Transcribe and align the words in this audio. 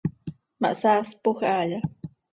¿Ma 0.59 0.69
hsaaspoj 0.79 1.39
haaya? 1.47 1.79